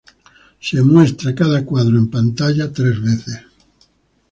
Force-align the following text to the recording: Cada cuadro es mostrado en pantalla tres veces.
Cada 0.63 0.83
cuadro 1.63 1.97
es 1.99 1.99
mostrado 1.99 1.99
en 1.99 2.09
pantalla 2.09 2.73
tres 2.73 2.99
veces. 3.03 3.39